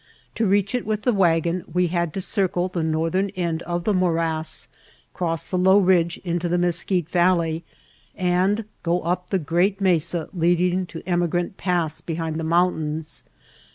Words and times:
To 0.33 0.47
reach 0.47 0.73
it 0.73 0.83
with 0.83 1.03
the 1.03 1.13
wagon 1.13 1.63
we 1.71 1.85
had 1.85 2.11
to 2.15 2.21
circle 2.21 2.69
the 2.69 2.81
northern 2.81 3.29
end 3.35 3.61
of 3.61 3.83
the 3.83 3.93
morass, 3.93 4.67
cross 5.13 5.45
the 5.45 5.59
low 5.59 5.77
ridge 5.77 6.17
into 6.23 6.49
the 6.49 6.57
Mesquite 6.57 7.07
Valley 7.09 7.63
and 8.15 8.65
go 8.81 9.01
up 9.01 9.29
the 9.29 9.37
great 9.37 9.79
mesa 9.79 10.27
leading 10.33 10.87
to 10.87 11.03
Emigrant 11.05 11.57
Pass 11.57 12.01
behind 12.01 12.39
the 12.39 12.43
mountains. 12.43 13.21